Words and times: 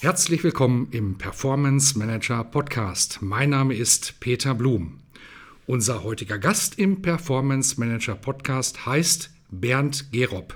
Herzlich 0.00 0.44
willkommen 0.44 0.88
im 0.90 1.16
Performance 1.16 1.98
Manager 1.98 2.44
Podcast. 2.44 3.22
Mein 3.22 3.48
Name 3.48 3.74
ist 3.74 4.20
Peter 4.20 4.54
Blum. 4.54 4.98
Unser 5.66 6.04
heutiger 6.04 6.38
Gast 6.38 6.78
im 6.78 7.00
Performance 7.00 7.80
Manager 7.80 8.14
Podcast 8.14 8.84
heißt 8.84 9.30
Bernd 9.50 10.12
Gerob. 10.12 10.54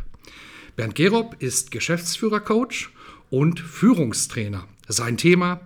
Bernd 0.76 0.94
Gerob 0.94 1.36
ist 1.38 1.70
Geschäftsführercoach 1.70 2.90
und 3.30 3.60
Führungstrainer. 3.60 4.68
Sein 4.86 5.16
Thema, 5.16 5.62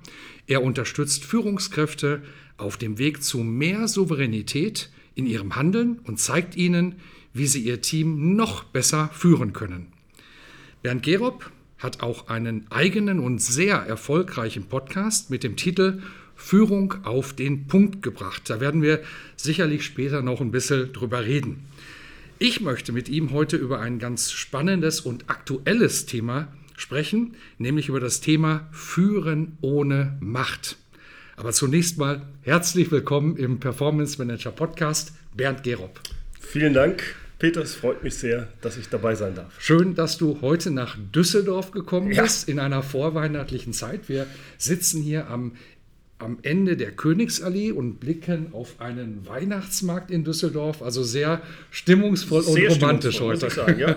er 0.46 0.62
unterstützt 0.62 1.24
Führungskräfte 1.24 2.22
auf 2.56 2.76
dem 2.76 2.98
Weg 2.98 3.24
zu 3.24 3.38
mehr 3.38 3.88
Souveränität 3.88 4.88
in 5.16 5.26
ihrem 5.26 5.56
Handeln 5.56 5.98
und 6.04 6.20
zeigt 6.20 6.54
ihnen, 6.54 7.00
wie 7.32 7.48
sie 7.48 7.62
ihr 7.64 7.82
Team 7.82 8.36
noch 8.36 8.62
besser 8.62 9.10
führen 9.12 9.52
können. 9.52 9.92
Bernd 10.82 11.02
Gerob 11.02 11.50
hat 11.84 12.02
auch 12.02 12.28
einen 12.28 12.66
eigenen 12.70 13.20
und 13.20 13.40
sehr 13.40 13.76
erfolgreichen 13.76 14.64
Podcast 14.64 15.30
mit 15.30 15.44
dem 15.44 15.54
Titel 15.54 16.00
Führung 16.34 16.94
auf 17.04 17.32
den 17.34 17.68
Punkt 17.68 18.02
gebracht. 18.02 18.42
Da 18.50 18.58
werden 18.58 18.82
wir 18.82 19.02
sicherlich 19.36 19.84
später 19.84 20.22
noch 20.22 20.40
ein 20.40 20.50
bisschen 20.50 20.92
drüber 20.92 21.24
reden. 21.24 21.66
Ich 22.38 22.60
möchte 22.60 22.92
mit 22.92 23.08
ihm 23.08 23.30
heute 23.30 23.56
über 23.56 23.80
ein 23.80 23.98
ganz 23.98 24.32
spannendes 24.32 25.00
und 25.00 25.30
aktuelles 25.30 26.06
Thema 26.06 26.48
sprechen, 26.76 27.36
nämlich 27.58 27.88
über 27.88 28.00
das 28.00 28.20
Thema 28.20 28.66
Führen 28.72 29.56
ohne 29.60 30.16
Macht. 30.20 30.76
Aber 31.36 31.52
zunächst 31.52 31.98
mal 31.98 32.22
herzlich 32.42 32.90
willkommen 32.90 33.36
im 33.36 33.60
Performance 33.60 34.18
Manager 34.18 34.50
Podcast, 34.50 35.12
Bernd 35.36 35.62
Gerob. 35.62 36.00
Vielen 36.40 36.74
Dank. 36.74 37.14
Peter, 37.38 37.62
es 37.62 37.74
freut 37.74 38.02
mich 38.04 38.14
sehr, 38.14 38.48
dass 38.60 38.76
ich 38.76 38.88
dabei 38.88 39.14
sein 39.14 39.34
darf. 39.34 39.52
Schön, 39.60 39.94
dass 39.94 40.18
du 40.18 40.40
heute 40.40 40.70
nach 40.70 40.96
Düsseldorf 41.14 41.72
gekommen 41.72 42.10
bist 42.10 42.48
in 42.48 42.58
einer 42.58 42.82
vorweihnachtlichen 42.82 43.72
Zeit. 43.72 44.08
Wir 44.08 44.26
sitzen 44.56 45.02
hier 45.02 45.28
am, 45.28 45.52
am 46.18 46.38
Ende 46.42 46.76
der 46.76 46.92
Königsallee 46.92 47.72
und 47.72 47.98
blicken 47.98 48.52
auf 48.52 48.80
einen 48.80 49.26
Weihnachtsmarkt 49.26 50.12
in 50.12 50.22
Düsseldorf. 50.22 50.80
Also 50.80 51.02
sehr 51.02 51.42
stimmungsvoll 51.70 52.42
sehr 52.42 52.70
und 52.70 52.82
romantisch 52.82 53.20
heute. 53.20 53.50
Sagen, 53.50 53.80
ja. 53.80 53.96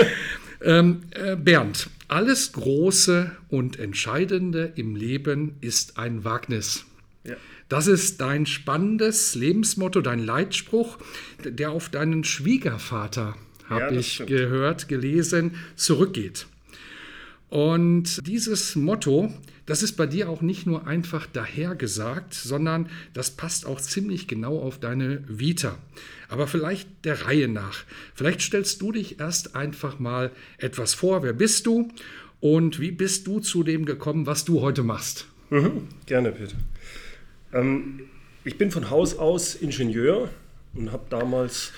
ähm, 0.62 1.02
äh, 1.10 1.36
Bernd, 1.36 1.88
alles 2.08 2.52
Große 2.52 3.30
und 3.48 3.78
Entscheidende 3.78 4.72
im 4.74 4.96
Leben 4.96 5.54
ist 5.60 5.96
ein 5.96 6.24
Wagnis. 6.24 6.84
Ja. 7.22 7.36
Das 7.68 7.86
ist 7.86 8.20
dein 8.20 8.46
spannendes 8.46 9.34
Lebensmotto, 9.34 10.00
dein 10.00 10.18
Leitspruch, 10.18 10.98
der 11.44 11.70
auf 11.70 11.88
deinen 11.88 12.24
Schwiegervater, 12.24 13.36
habe 13.68 13.94
ja, 13.94 14.00
ich 14.00 14.14
stimmt. 14.14 14.30
gehört, 14.30 14.88
gelesen, 14.88 15.56
zurückgeht. 15.76 16.46
Und 17.48 18.26
dieses 18.26 18.74
Motto, 18.74 19.32
das 19.66 19.82
ist 19.82 19.92
bei 19.92 20.06
dir 20.06 20.28
auch 20.28 20.42
nicht 20.42 20.66
nur 20.66 20.86
einfach 20.86 21.26
dahergesagt, 21.26 22.34
sondern 22.34 22.90
das 23.14 23.30
passt 23.30 23.64
auch 23.64 23.80
ziemlich 23.80 24.28
genau 24.28 24.58
auf 24.58 24.78
deine 24.78 25.22
Vita. 25.28 25.78
Aber 26.28 26.46
vielleicht 26.46 26.88
der 27.04 27.26
Reihe 27.26 27.48
nach. 27.48 27.84
Vielleicht 28.14 28.42
stellst 28.42 28.82
du 28.82 28.92
dich 28.92 29.20
erst 29.20 29.56
einfach 29.56 29.98
mal 29.98 30.32
etwas 30.58 30.94
vor. 30.94 31.22
Wer 31.22 31.32
bist 31.32 31.66
du 31.66 31.88
und 32.40 32.80
wie 32.80 32.90
bist 32.90 33.26
du 33.26 33.40
zu 33.40 33.62
dem 33.62 33.86
gekommen, 33.86 34.26
was 34.26 34.44
du 34.44 34.60
heute 34.60 34.82
machst? 34.82 35.26
Mhm, 35.50 35.88
gerne, 36.06 36.32
Peter. 36.32 36.56
Ähm, 37.54 38.00
ich 38.44 38.58
bin 38.58 38.70
von 38.70 38.90
Haus 38.90 39.18
aus 39.18 39.54
Ingenieur 39.54 40.28
und 40.74 40.92
habe 40.92 41.04
damals 41.08 41.72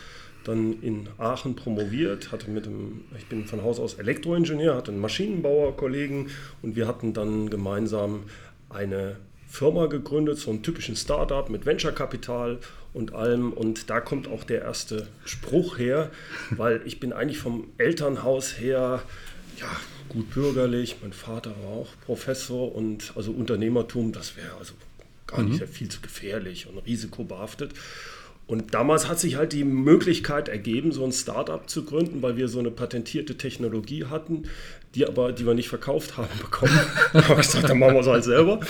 dann 0.45 0.81
in 0.81 1.09
Aachen 1.19 1.57
promoviert, 1.57 2.33
hatte 2.33 2.51
mit 2.51 2.67
dem, 2.67 3.05
ich 3.19 3.27
bin 3.27 3.47
von 3.47 3.63
Haus 3.63 3.79
aus 3.79 3.95
Elektroingenieur, 3.95 4.77
hatte 4.77 4.93
einen 4.93 5.01
Maschinenbauer-Kollegen 5.01 6.31
und 6.63 6.77
wir 6.77 6.87
hatten 6.87 7.13
dann 7.13 7.51
gemeinsam 7.51 8.25
eine 8.71 9.17
Firma 9.49 9.87
gegründet, 9.87 10.39
so 10.39 10.51
einen 10.51 10.63
typischen 10.63 10.97
Startup 10.97 11.49
mit 11.51 11.67
Venture-Kapital 11.67 12.59
und 12.95 13.15
allem. 13.15 13.53
Und 13.53 13.91
da 13.91 14.01
kommt 14.01 14.29
auch 14.29 14.45
der 14.45 14.63
erste 14.63 15.09
Spruch 15.25 15.79
her, 15.79 16.11
weil 16.51 16.81
ich 16.85 17.01
bin 17.01 17.13
eigentlich 17.13 17.39
vom 17.39 17.69
Elternhaus 17.79 18.59
her, 18.59 19.03
ja, 19.59 19.71
gut 20.09 20.31
bürgerlich. 20.33 20.97
Mein 21.03 21.13
Vater 21.13 21.51
war 21.63 21.71
auch 21.71 21.89
Professor 22.05 22.75
und 22.75 23.13
also 23.17 23.33
Unternehmertum, 23.33 24.13
das 24.13 24.37
wäre 24.37 24.57
also 24.59 24.75
gar 25.27 25.43
nicht 25.43 25.61
mhm. 25.61 25.69
viel 25.69 25.89
zu 25.89 26.01
gefährlich 26.01 26.67
und 26.67 26.79
risikobehaftet. 26.79 27.73
Und 28.47 28.75
damals 28.75 29.09
hat 29.09 29.19
sich 29.19 29.37
halt 29.37 29.53
die 29.53 29.65
Möglichkeit 29.65 30.49
ergeben, 30.49 30.93
so 30.93 31.05
ein 31.05 31.11
Startup 31.11 31.69
zu 31.69 31.85
gründen, 31.85 32.23
weil 32.23 32.37
wir 32.37 32.47
so 32.47 32.61
eine 32.61 32.71
patentierte 32.71 33.37
Technologie 33.37 34.05
hatten, 34.05 34.45
die 34.95 35.05
aber, 35.05 35.33
die 35.33 35.45
wir 35.45 35.55
nicht 35.55 35.69
verkauft 35.69 36.17
haben 36.17 36.29
bekommen. 36.41 36.79
da 37.13 37.29
habe 37.29 37.41
ich 37.41 37.47
gesagt, 37.49 37.69
dann 37.69 37.79
machen 37.79 37.95
wir 37.95 38.01
es 38.01 38.07
halt 38.07 38.25
selber. 38.25 38.61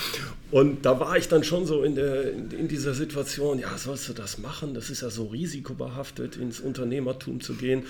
Und 0.50 0.86
da 0.86 0.98
war 0.98 1.18
ich 1.18 1.28
dann 1.28 1.44
schon 1.44 1.66
so 1.66 1.82
in, 1.82 1.94
der, 1.94 2.32
in, 2.32 2.50
in, 2.52 2.68
dieser 2.68 2.94
Situation, 2.94 3.58
ja, 3.58 3.76
sollst 3.76 4.08
du 4.08 4.12
das 4.14 4.38
machen? 4.38 4.72
Das 4.72 4.88
ist 4.88 5.02
ja 5.02 5.10
so 5.10 5.26
risikobehaftet, 5.26 6.36
ins 6.36 6.60
Unternehmertum 6.60 7.40
zu 7.40 7.54
gehen. 7.54 7.84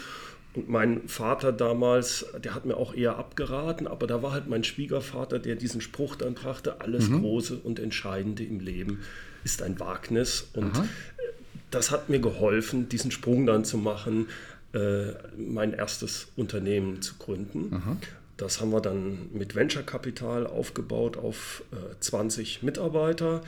Und 0.57 0.71
mein 0.71 1.07
Vater 1.07 1.53
damals, 1.53 2.25
der 2.43 2.55
hat 2.55 2.65
mir 2.65 2.79
auch 2.79 2.95
eher 2.95 3.19
abgeraten, 3.19 3.87
aber 3.87 4.07
da 4.07 4.23
war 4.23 4.33
halt 4.33 4.49
mein 4.49 4.65
Schwiegervater, 4.65 5.39
der 5.39 5.55
diesen 5.55 5.83
Spruch 5.83 6.17
dann 6.17 6.33
brachte, 6.33 6.81
alles 6.81 7.11
mhm. 7.11 7.21
Große 7.21 7.59
und 7.59 7.79
Entscheidende 7.79 8.43
im 8.43 8.61
Leben 8.61 9.03
ist 9.45 9.61
ein 9.61 9.79
Wagnis. 9.79 10.49
Und 10.55 10.75
Aha. 10.75 10.89
das 11.71 11.91
hat 11.91 12.09
mir 12.09 12.21
geholfen, 12.21 12.89
diesen 12.89 13.11
Sprung 13.11 13.45
dann 13.45 13.67
zu 13.67 13.77
machen, 13.77 14.29
äh, 14.73 15.13
mein 15.37 15.75
erstes 15.75 16.29
Unternehmen 16.37 17.03
zu 17.03 17.17
gründen. 17.19 17.75
Aha. 17.75 17.97
Das 18.39 18.63
haben 18.63 18.71
wir 18.71 18.81
dann 18.81 19.29
mit 19.35 19.55
Venture 19.55 19.83
Capital 19.83 20.47
aufgebaut 20.47 21.19
auf 21.19 21.65
äh, 21.73 22.01
20 22.01 22.63
Mitarbeiter 22.63 23.43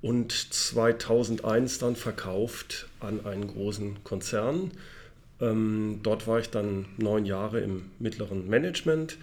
und 0.00 0.32
2001 0.32 1.78
dann 1.78 1.94
verkauft 1.94 2.88
an 2.98 3.24
einen 3.24 3.46
großen 3.46 4.02
Konzern. 4.02 4.72
Ähm, 5.42 6.00
dort 6.02 6.26
war 6.26 6.38
ich 6.38 6.50
dann 6.50 6.86
neun 6.96 7.26
Jahre 7.26 7.60
im 7.60 7.82
mittleren 7.98 8.48
Management, 8.48 9.18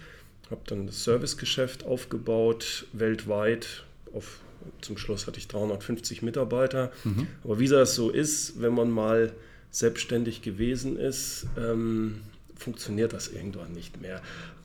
habe 0.50 0.60
dann 0.66 0.86
das 0.86 1.02
Servicegeschäft 1.04 1.84
aufgebaut, 1.84 2.86
weltweit. 2.92 3.84
Auf, 4.12 4.40
zum 4.82 4.98
Schluss 4.98 5.26
hatte 5.26 5.38
ich 5.38 5.48
350 5.48 6.22
Mitarbeiter. 6.22 6.92
Mhm. 7.04 7.26
Aber 7.42 7.58
wie 7.58 7.68
das 7.68 7.94
so 7.94 8.10
ist, 8.10 8.60
wenn 8.60 8.74
man 8.74 8.90
mal 8.90 9.32
selbstständig 9.70 10.42
gewesen 10.42 10.98
ist, 10.98 11.46
ähm, 11.56 12.20
funktioniert 12.56 13.12
das 13.12 13.28
irgendwann 13.28 13.72
nicht 13.72 14.02
mehr, 14.02 14.20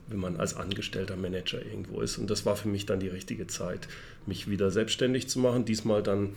wenn 0.08 0.18
man 0.18 0.36
als 0.36 0.56
angestellter 0.56 1.16
Manager 1.16 1.64
irgendwo 1.64 2.00
ist. 2.02 2.18
Und 2.18 2.28
das 2.28 2.44
war 2.44 2.56
für 2.56 2.68
mich 2.68 2.84
dann 2.84 3.00
die 3.00 3.08
richtige 3.08 3.46
Zeit, 3.46 3.88
mich 4.26 4.50
wieder 4.50 4.70
selbstständig 4.70 5.28
zu 5.28 5.38
machen. 5.38 5.64
Diesmal 5.64 6.02
dann 6.02 6.30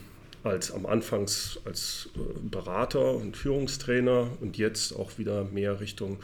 als 0.44 0.72
am 0.72 0.86
Anfang 0.86 1.22
als 1.22 2.10
äh, 2.16 2.20
Berater 2.42 3.14
und 3.16 3.36
Führungstrainer 3.38 4.30
und 4.42 4.58
jetzt 4.58 4.94
auch 4.94 5.18
wieder 5.18 5.44
mehr 5.46 5.80
Richtung 5.80 6.20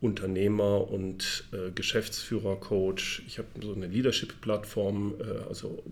Unternehmer 0.00 0.90
und 0.90 1.44
äh, 1.52 1.70
Geschäftsführer, 1.72 2.56
Coach. 2.56 3.22
Ich 3.26 3.38
habe 3.38 3.48
so 3.60 3.74
eine 3.74 3.86
Leadership-Plattform, 3.86 5.14
äh, 5.20 5.48
also 5.48 5.82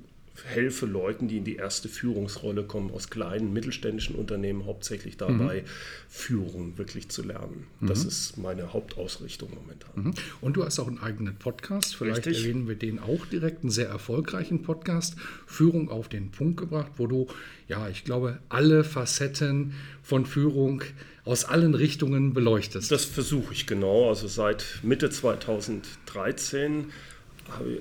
helfe 0.44 0.87
Leuten, 0.87 1.29
die 1.29 1.38
in 1.38 1.44
die 1.44 1.56
erste 1.56 1.88
Führungsrolle 1.88 2.64
kommen, 2.64 2.90
aus 2.90 3.11
kleinen 3.11 3.52
mittelständischen 3.52 4.17
Unternehmen 4.17 4.67
hauptsächlich 4.67 5.17
dabei, 5.17 5.62
mhm. 5.62 5.67
Führung 6.08 6.79
wirklich 6.79 7.08
zu 7.08 7.23
lernen. 7.23 7.67
Das 7.81 8.02
mhm. 8.02 8.08
ist 8.08 8.38
meine 8.38 8.73
Hauptausrichtung 8.73 9.50
momentan. 9.55 10.05
Mhm. 10.05 10.14
Und 10.40 10.56
du 10.56 10.64
hast 10.64 10.79
auch 10.79 10.88
einen 10.88 10.99
eigenen 10.99 11.37
Podcast, 11.37 11.96
vielleicht 11.96 12.26
Richtig. 12.26 12.44
erwähnen 12.44 12.69
wir 12.69 12.76
den 12.76 12.99
auch 12.99 13.26
direkt, 13.26 13.62
einen 13.62 13.70
sehr 13.70 13.88
erfolgreichen 13.88 14.62
Podcast, 14.62 15.17
Führung 15.46 15.90
auf 15.90 16.08
den 16.08 16.31
Punkt 16.31 16.58
gebracht, 16.58 16.93
wo 16.96 17.06
du, 17.06 17.26
ja, 17.67 17.88
ich 17.88 18.05
glaube, 18.05 18.38
alle 18.49 18.85
Facetten 18.85 19.75
von 20.02 20.26
Führung 20.26 20.82
aus 21.25 21.44
allen 21.44 21.75
Richtungen 21.75 22.32
beleuchtest. 22.32 22.90
Das 22.90 23.05
versuche 23.05 23.52
ich 23.52 23.67
genau. 23.67 24.08
Also 24.08 24.29
seit 24.29 24.64
Mitte 24.82 25.11
2013 25.11 26.87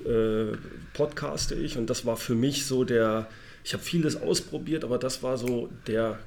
äh, 0.06 0.56
podcaste 0.94 1.56
ich 1.56 1.78
und 1.78 1.90
das 1.90 2.06
war 2.06 2.18
für 2.18 2.36
mich 2.36 2.66
so 2.66 2.84
der, 2.84 3.28
ich 3.64 3.74
habe 3.74 3.84
vieles 3.84 4.16
ausprobiert, 4.16 4.84
aber 4.84 4.98
das 4.98 5.24
war 5.24 5.38
so 5.38 5.70
der 5.88 6.20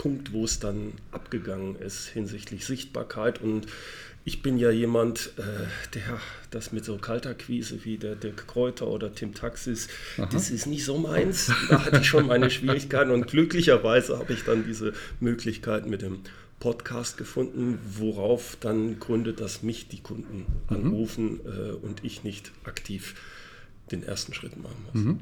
Punkt, 0.00 0.32
wo 0.32 0.44
es 0.44 0.58
dann 0.58 0.94
abgegangen 1.12 1.76
ist 1.76 2.06
hinsichtlich 2.06 2.64
Sichtbarkeit. 2.64 3.42
Und 3.42 3.66
ich 4.24 4.40
bin 4.40 4.56
ja 4.56 4.70
jemand, 4.70 5.32
äh, 5.36 5.42
der 5.94 6.18
das 6.50 6.72
mit 6.72 6.86
so 6.86 6.96
kalter 6.96 7.34
Quise 7.34 7.84
wie 7.84 7.98
der 7.98 8.14
Dirk 8.14 8.46
Kräuter 8.46 8.86
oder 8.86 9.14
Tim 9.14 9.34
Taxis, 9.34 9.88
Aha. 10.16 10.26
das 10.32 10.50
ist 10.50 10.66
nicht 10.66 10.86
so 10.86 10.96
meins. 10.96 11.52
Da 11.68 11.84
hatte 11.84 11.98
ich 11.98 12.06
schon 12.06 12.26
meine 12.26 12.50
Schwierigkeiten 12.50 13.10
und 13.10 13.26
glücklicherweise 13.26 14.18
habe 14.18 14.32
ich 14.32 14.44
dann 14.44 14.64
diese 14.64 14.94
Möglichkeit 15.20 15.86
mit 15.86 16.00
dem 16.00 16.20
Podcast 16.60 17.16
gefunden, 17.16 17.78
worauf 17.98 18.56
dann 18.60 19.00
gründet, 19.00 19.40
dass 19.40 19.62
mich 19.62 19.88
die 19.88 20.00
Kunden 20.00 20.46
mhm. 20.68 20.76
anrufen 20.76 21.40
äh, 21.44 21.72
und 21.72 22.04
ich 22.04 22.22
nicht 22.22 22.52
aktiv 22.64 23.14
den 23.90 24.02
ersten 24.02 24.34
Schritt 24.34 24.56
machen 24.62 24.76
muss. 24.86 25.02
Mhm. 25.02 25.18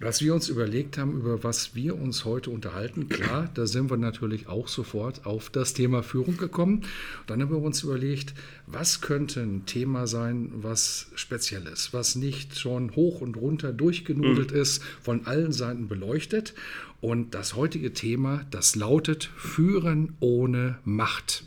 Und 0.00 0.06
als 0.06 0.20
wir 0.20 0.34
uns 0.34 0.48
überlegt 0.48 0.98
haben, 0.98 1.16
über 1.16 1.44
was 1.44 1.74
wir 1.74 1.96
uns 1.96 2.24
heute 2.24 2.50
unterhalten, 2.50 3.08
klar, 3.08 3.48
da 3.54 3.66
sind 3.66 3.90
wir 3.90 3.96
natürlich 3.96 4.48
auch 4.48 4.68
sofort 4.68 5.24
auf 5.24 5.50
das 5.50 5.72
Thema 5.72 6.02
Führung 6.02 6.36
gekommen. 6.36 6.82
Dann 7.26 7.40
haben 7.40 7.50
wir 7.50 7.62
uns 7.62 7.82
überlegt, 7.82 8.34
was 8.66 9.00
könnte 9.00 9.40
ein 9.40 9.66
Thema 9.66 10.06
sein, 10.06 10.50
was 10.56 11.06
speziell 11.14 11.66
ist, 11.66 11.92
was 11.92 12.16
nicht 12.16 12.58
schon 12.58 12.94
hoch 12.96 13.20
und 13.20 13.36
runter 13.36 13.72
durchgenudelt 13.72 14.52
mhm. 14.52 14.60
ist, 14.60 14.82
von 15.02 15.26
allen 15.26 15.52
Seiten 15.52 15.88
beleuchtet. 15.88 16.54
Und 17.00 17.34
das 17.34 17.54
heutige 17.54 17.92
Thema, 17.92 18.44
das 18.50 18.76
lautet 18.76 19.30
Führen 19.36 20.14
ohne 20.20 20.78
Macht. 20.84 21.44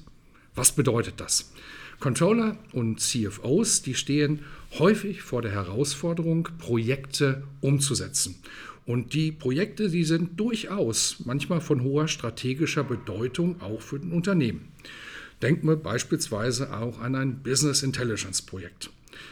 Was 0.55 0.71
bedeutet 0.71 1.15
das? 1.17 1.51
Controller 1.99 2.57
und 2.73 2.99
CFOs, 2.99 3.81
die 3.81 3.95
stehen 3.95 4.39
häufig 4.79 5.21
vor 5.21 5.41
der 5.41 5.51
Herausforderung, 5.51 6.49
Projekte 6.57 7.43
umzusetzen. 7.61 8.35
Und 8.85 9.13
die 9.13 9.31
Projekte, 9.31 9.89
die 9.89 10.05
sind 10.05 10.39
durchaus 10.39 11.17
manchmal 11.25 11.59
von 11.59 11.83
hoher 11.83 12.07
strategischer 12.07 12.83
Bedeutung 12.83 13.61
auch 13.61 13.81
für 13.81 13.97
ein 13.97 14.11
Unternehmen. 14.11 14.69
Denken 15.41 15.67
wir 15.67 15.75
beispielsweise 15.75 16.73
auch 16.73 16.99
an 16.99 17.15
ein 17.15 17.43
Business 17.43 17.83
Intelligence 17.83 18.41
Projekt. 18.41 18.89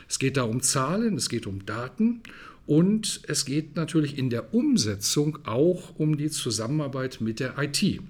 Es 0.10 0.20
geht 0.20 0.38
da 0.38 0.44
um 0.44 0.62
Zahlen, 0.62 1.16
es 1.16 1.30
geht 1.30 1.48
um 1.48 1.66
Daten 1.66 2.22
und 2.68 3.22
es 3.28 3.46
geht 3.46 3.76
natürlich 3.76 4.18
in 4.18 4.30
der 4.30 4.54
Umsetzung 4.54 5.40
auch 5.46 5.98
um 5.98 6.18
die 6.18 6.30
Zusammenarbeit 6.30 7.22
mit 7.22 7.40
der 7.40 7.56
IT. 7.58 8.02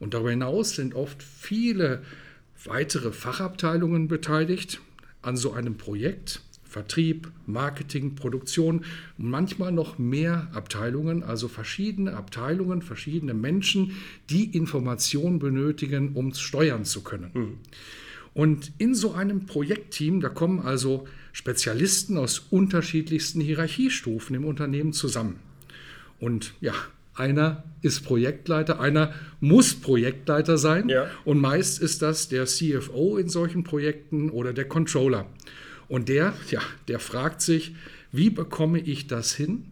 Und 0.00 0.14
darüber 0.14 0.30
hinaus 0.30 0.76
sind 0.76 0.94
oft 0.94 1.22
viele 1.22 2.02
weitere 2.64 3.12
Fachabteilungen 3.12 4.08
beteiligt 4.08 4.80
an 5.22 5.36
so 5.36 5.52
einem 5.52 5.76
Projekt. 5.76 6.40
Vertrieb, 6.76 7.30
Marketing, 7.46 8.16
Produktion 8.16 8.84
und 9.16 9.30
manchmal 9.30 9.72
noch 9.72 9.96
mehr 9.96 10.48
Abteilungen, 10.52 11.22
also 11.22 11.48
verschiedene 11.48 12.12
Abteilungen, 12.12 12.82
verschiedene 12.82 13.32
Menschen, 13.32 13.92
die 14.28 14.54
Informationen 14.54 15.38
benötigen, 15.38 16.12
um 16.12 16.34
steuern 16.34 16.84
zu 16.84 17.02
können. 17.02 17.30
Mhm. 17.32 17.58
Und 18.34 18.72
in 18.76 18.94
so 18.94 19.14
einem 19.14 19.46
Projektteam, 19.46 20.20
da 20.20 20.28
kommen 20.28 20.58
also 20.58 21.08
Spezialisten 21.32 22.18
aus 22.18 22.40
unterschiedlichsten 22.50 23.40
Hierarchiestufen 23.40 24.36
im 24.36 24.44
Unternehmen 24.44 24.92
zusammen. 24.92 25.36
Und 26.20 26.52
ja, 26.60 26.74
einer 27.14 27.64
ist 27.80 28.04
Projektleiter, 28.04 28.80
einer 28.80 29.14
muss 29.40 29.74
Projektleiter 29.76 30.58
sein. 30.58 30.90
Ja. 30.90 31.06
Und 31.24 31.40
meist 31.40 31.80
ist 31.80 32.02
das 32.02 32.28
der 32.28 32.44
CFO 32.44 33.16
in 33.16 33.30
solchen 33.30 33.64
Projekten 33.64 34.28
oder 34.28 34.52
der 34.52 34.68
Controller. 34.68 35.26
Und 35.88 36.08
der, 36.08 36.34
ja, 36.50 36.60
der 36.88 36.98
fragt 36.98 37.40
sich, 37.40 37.74
wie 38.12 38.30
bekomme 38.30 38.80
ich 38.80 39.06
das 39.06 39.34
hin, 39.34 39.66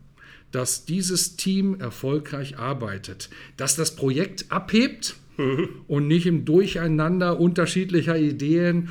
dass 0.52 0.84
dieses 0.84 1.36
Team 1.36 1.80
erfolgreich 1.80 2.58
arbeitet, 2.58 3.28
dass 3.56 3.74
das 3.74 3.96
Projekt 3.96 4.46
abhebt 4.50 5.16
und 5.88 6.06
nicht 6.06 6.26
im 6.26 6.44
Durcheinander 6.44 7.40
unterschiedlicher 7.40 8.16
Ideen, 8.16 8.90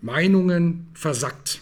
Meinungen 0.00 0.86
versackt. 0.94 1.60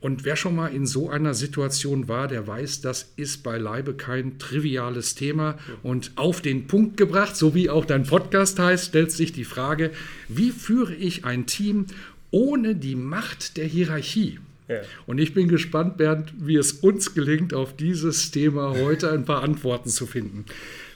Und 0.00 0.24
wer 0.24 0.36
schon 0.36 0.54
mal 0.54 0.68
in 0.68 0.86
so 0.86 1.10
einer 1.10 1.34
Situation 1.34 2.06
war, 2.06 2.28
der 2.28 2.46
weiß, 2.46 2.82
das 2.82 3.12
ist 3.16 3.42
beileibe 3.42 3.94
kein 3.94 4.38
triviales 4.38 5.16
Thema. 5.16 5.58
Und 5.82 6.12
auf 6.14 6.40
den 6.40 6.68
Punkt 6.68 6.96
gebracht, 6.96 7.36
so 7.36 7.52
wie 7.54 7.68
auch 7.68 7.84
dein 7.84 8.04
Podcast 8.04 8.60
heißt, 8.60 8.86
stellt 8.86 9.10
sich 9.10 9.32
die 9.32 9.44
Frage, 9.44 9.90
wie 10.28 10.52
führe 10.52 10.94
ich 10.94 11.24
ein 11.24 11.46
Team 11.46 11.86
ohne 12.30 12.74
die 12.74 12.96
Macht 12.96 13.56
der 13.56 13.66
Hierarchie? 13.66 14.38
Ja. 14.68 14.82
Und 15.06 15.18
ich 15.18 15.32
bin 15.32 15.48
gespannt, 15.48 15.96
Bernd, 15.96 16.32
wie 16.38 16.56
es 16.56 16.72
uns 16.72 17.14
gelingt, 17.14 17.54
auf 17.54 17.74
dieses 17.74 18.30
Thema 18.30 18.74
heute 18.78 19.10
ein 19.10 19.24
paar 19.24 19.42
Antworten 19.42 19.88
zu 19.88 20.06
finden. 20.06 20.44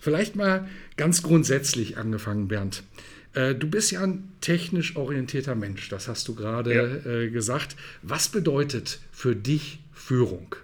Vielleicht 0.01 0.37
mal 0.37 0.69
ganz 0.97 1.23
grundsätzlich 1.23 1.97
angefangen, 1.97 2.49
Bernd. 2.49 2.83
Äh, 3.35 3.55
du 3.55 3.69
bist 3.69 3.91
ja 3.93 4.03
ein 4.03 4.29
technisch 4.41 4.97
orientierter 4.97 5.55
Mensch, 5.55 5.89
das 5.89 6.09
hast 6.09 6.29
du 6.29 6.35
gerade 6.35 6.75
ja. 6.75 7.11
Äh, 7.11 7.31
gesagt. 7.31 7.77
Was 8.03 8.29
bedeutet 8.29 9.01
für 9.11 9.35
dich 9.35 9.81
Führung? 9.95 10.55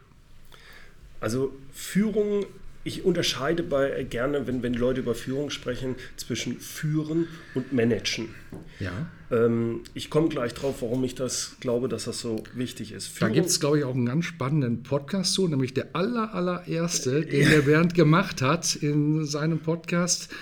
Also 1.21 1.57
Führung, 1.73 2.45
ich 2.85 3.05
unterscheide 3.05 3.63
bei 3.63 3.91
äh, 3.91 4.05
gerne, 4.05 4.47
wenn, 4.47 4.63
wenn 4.63 4.75
Leute 4.75 5.01
über 5.01 5.15
Führung 5.15 5.51
sprechen, 5.51 5.97
zwischen 6.17 6.59
Führen 6.61 7.29
und 7.55 7.73
Managen. 7.73 8.35
Ja. 8.81 8.93
Ähm, 9.31 9.83
ich 9.95 10.11
komme 10.11 10.29
gleich 10.29 10.55
drauf, 10.55 10.77
warum 10.81 11.05
ich 11.05 11.15
das 11.15 11.57
glaube, 11.61 11.89
dass 11.89 12.05
das 12.05 12.21
so 12.21 12.43
wichtig 12.55 12.93
ist. 12.93 13.09
Führung, 13.09 13.31
da 13.31 13.35
gibt 13.35 13.47
es, 13.49 13.61
glaube 13.61 13.79
ich, 13.79 13.85
auch 13.85 13.95
einen 13.95 14.07
ganz 14.07 14.25
spannenden 14.25 14.83
Podcast 14.83 15.35
zu, 15.35 15.49
nämlich 15.49 15.75
der 15.75 15.89
aller, 15.95 16.35
allererste, 16.35 17.23
den 17.23 17.43
ja. 17.43 17.51
der 17.51 17.63
Bernd 17.63 17.95
gemacht 17.95 18.43
hat 18.43 18.77
in 18.77 19.25
seinem 19.25 19.59
Podcast 19.59 20.33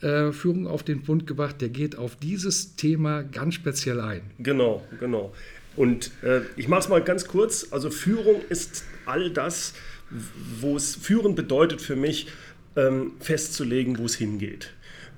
äh, 0.00 0.32
Führung 0.32 0.66
auf 0.66 0.82
den 0.82 1.02
Punkt 1.02 1.26
gebracht, 1.26 1.60
der 1.60 1.70
geht 1.70 1.96
auf 1.96 2.16
dieses 2.16 2.76
Thema 2.76 3.22
ganz 3.22 3.54
speziell 3.54 4.00
ein. 4.00 4.22
Genau, 4.38 4.84
genau. 5.00 5.32
Und 5.76 6.10
äh, 6.22 6.42
ich 6.56 6.68
mache 6.68 6.80
es 6.80 6.88
mal 6.88 7.02
ganz 7.02 7.26
kurz. 7.26 7.68
Also 7.70 7.90
Führung 7.90 8.40
ist 8.48 8.84
all 9.06 9.30
das, 9.30 9.74
wo 10.60 10.76
es 10.76 10.96
Führen 10.96 11.34
bedeutet 11.34 11.80
für 11.80 11.96
mich, 11.96 12.28
ähm, 12.76 13.12
festzulegen, 13.20 13.98
wo 13.98 14.06
es 14.06 14.16
hingeht. 14.16 14.70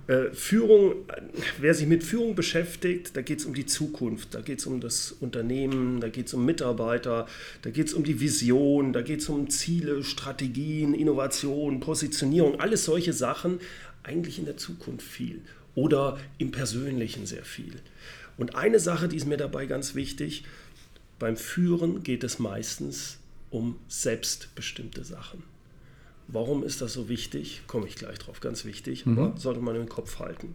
Äh, 0.08 0.32
Führung, 0.32 0.94
wer 1.58 1.74
sich 1.74 1.88
mit 1.88 2.04
Führung 2.04 2.36
beschäftigt, 2.36 3.16
da 3.16 3.22
geht 3.22 3.40
es 3.40 3.44
um 3.44 3.54
die 3.54 3.66
Zukunft, 3.66 4.34
da 4.34 4.40
geht 4.40 4.60
es 4.60 4.66
um 4.66 4.80
das 4.80 5.10
Unternehmen, 5.18 6.00
da 6.00 6.08
geht 6.08 6.28
es 6.28 6.34
um 6.34 6.44
Mitarbeiter, 6.44 7.26
da 7.62 7.70
geht 7.70 7.88
es 7.88 7.94
um 7.94 8.04
die 8.04 8.20
Vision, 8.20 8.92
da 8.92 9.02
geht 9.02 9.20
es 9.20 9.28
um 9.28 9.50
Ziele, 9.50 10.04
Strategien, 10.04 10.94
Innovation, 10.94 11.80
Positionierung, 11.80 12.60
alles 12.60 12.84
solche 12.84 13.12
Sachen, 13.12 13.58
eigentlich 14.04 14.38
in 14.38 14.44
der 14.44 14.56
Zukunft 14.56 15.06
viel 15.06 15.40
oder 15.74 16.18
im 16.38 16.52
Persönlichen 16.52 17.26
sehr 17.26 17.44
viel. 17.44 17.74
Und 18.36 18.54
eine 18.54 18.78
Sache, 18.78 19.08
die 19.08 19.16
ist 19.16 19.26
mir 19.26 19.38
dabei 19.38 19.66
ganz 19.66 19.96
wichtig, 19.96 20.44
beim 21.18 21.36
Führen 21.36 22.04
geht 22.04 22.22
es 22.22 22.38
meistens 22.38 23.18
um 23.50 23.78
selbstbestimmte 23.88 25.04
Sachen. 25.04 25.42
Warum 26.28 26.64
ist 26.64 26.80
das 26.80 26.92
so 26.92 27.08
wichtig? 27.08 27.62
Komme 27.66 27.86
ich 27.86 27.96
gleich 27.96 28.18
drauf, 28.18 28.40
ganz 28.40 28.64
wichtig, 28.64 29.06
mhm. 29.06 29.18
aber 29.18 29.38
sollte 29.38 29.60
man 29.60 29.76
im 29.76 29.88
Kopf 29.88 30.18
halten. 30.18 30.54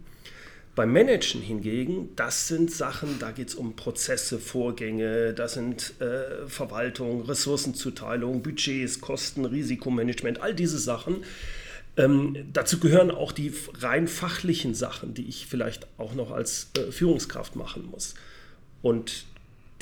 Beim 0.74 0.92
Managen 0.92 1.42
hingegen, 1.42 2.08
das 2.16 2.48
sind 2.48 2.70
Sachen, 2.70 3.18
da 3.18 3.30
geht 3.30 3.48
es 3.48 3.54
um 3.54 3.76
Prozesse, 3.76 4.38
Vorgänge, 4.38 5.34
das 5.34 5.54
sind 5.54 6.00
äh, 6.00 6.46
Verwaltung, 6.48 7.22
Ressourcenzuteilung, 7.22 8.42
Budgets, 8.42 9.00
Kosten, 9.02 9.44
Risikomanagement, 9.44 10.40
all 10.40 10.54
diese 10.54 10.78
Sachen. 10.78 11.24
Ähm, 11.98 12.46
dazu 12.54 12.80
gehören 12.80 13.10
auch 13.10 13.32
die 13.32 13.52
rein 13.80 14.08
fachlichen 14.08 14.74
Sachen, 14.74 15.12
die 15.12 15.28
ich 15.28 15.46
vielleicht 15.46 15.86
auch 15.98 16.14
noch 16.14 16.30
als 16.30 16.70
äh, 16.78 16.90
Führungskraft 16.90 17.54
machen 17.54 17.86
muss. 17.90 18.14
Und 18.80 19.26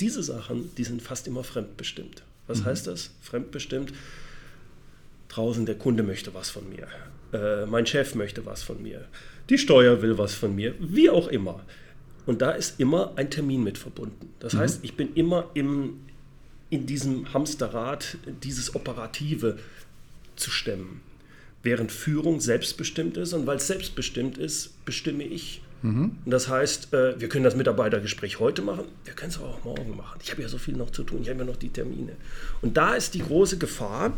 diese 0.01 0.23
Sachen, 0.23 0.75
die 0.75 0.83
sind 0.83 1.01
fast 1.01 1.25
immer 1.25 1.45
fremdbestimmt. 1.45 2.23
Was 2.51 2.61
mhm. 2.61 2.65
heißt 2.65 2.87
das? 2.87 3.11
Fremdbestimmt. 3.21 3.93
Draußen 5.29 5.65
der 5.65 5.75
Kunde 5.75 6.03
möchte 6.03 6.33
was 6.33 6.49
von 6.49 6.69
mir. 6.69 6.87
Äh, 7.33 7.65
mein 7.65 7.85
Chef 7.85 8.15
möchte 8.15 8.45
was 8.45 8.61
von 8.61 8.81
mir. 8.83 9.07
Die 9.49 9.57
Steuer 9.57 10.01
will 10.01 10.17
was 10.17 10.35
von 10.35 10.55
mir. 10.55 10.75
Wie 10.79 11.09
auch 11.09 11.27
immer. 11.27 11.61
Und 12.25 12.41
da 12.41 12.51
ist 12.51 12.79
immer 12.79 13.13
ein 13.15 13.29
Termin 13.31 13.63
mit 13.63 13.77
verbunden. 13.77 14.33
Das 14.39 14.53
mhm. 14.53 14.59
heißt, 14.59 14.79
ich 14.83 14.95
bin 14.95 15.13
immer 15.15 15.49
im, 15.53 16.01
in 16.69 16.85
diesem 16.85 17.33
Hamsterrad, 17.33 18.17
dieses 18.43 18.75
Operative 18.75 19.57
zu 20.35 20.51
stemmen 20.51 21.01
während 21.63 21.91
Führung 21.91 22.39
selbstbestimmt 22.39 23.17
ist. 23.17 23.33
Und 23.33 23.47
weil 23.47 23.57
es 23.57 23.67
selbstbestimmt 23.67 24.37
ist, 24.37 24.83
bestimme 24.85 25.23
ich. 25.23 25.61
Mhm. 25.81 26.17
Und 26.25 26.31
das 26.31 26.47
heißt, 26.47 26.93
äh, 26.93 27.19
wir 27.19 27.29
können 27.29 27.43
das 27.43 27.55
Mitarbeitergespräch 27.55 28.39
heute 28.39 28.61
machen, 28.61 28.85
wir 29.05 29.13
können 29.13 29.31
es 29.31 29.39
auch 29.39 29.63
morgen 29.63 29.95
machen. 29.95 30.19
Ich 30.23 30.31
habe 30.31 30.41
ja 30.41 30.47
so 30.47 30.57
viel 30.57 30.75
noch 30.75 30.91
zu 30.91 31.03
tun, 31.03 31.19
ich 31.21 31.29
habe 31.29 31.39
ja 31.39 31.45
noch 31.45 31.57
die 31.57 31.69
Termine. 31.69 32.13
Und 32.61 32.77
da 32.77 32.93
ist 32.93 33.13
die 33.13 33.21
große 33.21 33.57
Gefahr, 33.57 34.13